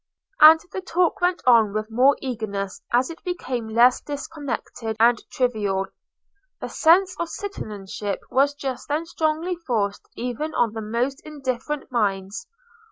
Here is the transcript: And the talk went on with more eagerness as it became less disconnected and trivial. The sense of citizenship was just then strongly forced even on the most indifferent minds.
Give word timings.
And 0.39 0.59
the 0.71 0.81
talk 0.81 1.21
went 1.21 1.43
on 1.45 1.73
with 1.73 1.91
more 1.91 2.17
eagerness 2.21 2.81
as 2.91 3.11
it 3.11 3.23
became 3.23 3.67
less 3.67 4.01
disconnected 4.01 4.97
and 4.99 5.21
trivial. 5.31 5.85
The 6.59 6.69
sense 6.69 7.15
of 7.19 7.29
citizenship 7.29 8.21
was 8.31 8.55
just 8.55 8.87
then 8.87 9.05
strongly 9.05 9.55
forced 9.57 10.07
even 10.15 10.55
on 10.55 10.73
the 10.73 10.81
most 10.81 11.21
indifferent 11.23 11.91
minds. 11.91 12.47